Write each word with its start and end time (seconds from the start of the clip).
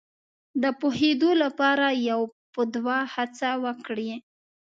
د 0.61 0.63
پوهېدو 0.79 1.29
لپاره 1.43 1.85
یو 2.09 2.21
په 2.53 2.61
دوه 2.73 2.97
هڅه 3.13 3.49
وکړي. 3.65 4.11